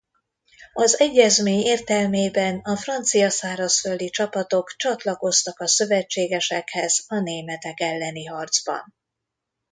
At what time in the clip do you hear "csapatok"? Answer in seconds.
4.09-4.73